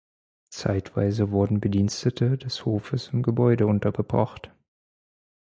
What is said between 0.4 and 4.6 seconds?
Zeitweise wurden Bedienstete des Hofes im Gebäude untergebracht.